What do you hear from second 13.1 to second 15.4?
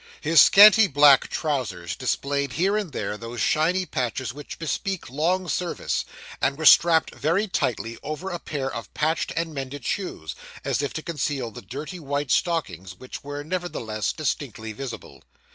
were nevertheless distinctly visible.